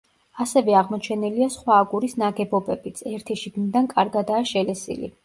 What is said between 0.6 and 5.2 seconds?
აღმოჩენილია სხვა აგურის ნაგებობებიც, ერთი შიგნიდან კარგადაა შელესილი.